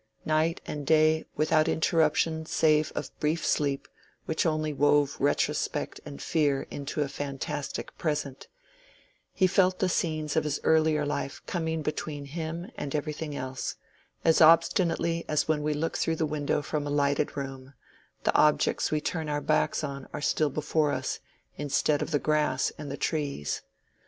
[0.25, 3.87] Night and day, without interruption save of brief sleep
[4.25, 8.47] which only wove retrospect and fear into a fantastic present,
[9.31, 13.75] he felt the scenes of his earlier life coming between him and everything else,
[14.25, 17.75] as obstinately as when we look through the window from a lighted room,
[18.23, 21.19] the objects we turn our backs on are still before us,
[21.57, 23.61] instead of the grass and the trees.